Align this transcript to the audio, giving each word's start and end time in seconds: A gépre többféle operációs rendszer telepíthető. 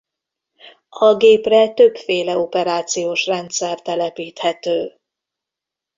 A 0.89 1.15
gépre 1.15 1.69
többféle 1.73 2.37
operációs 2.37 3.25
rendszer 3.25 3.81
telepíthető. 3.81 4.99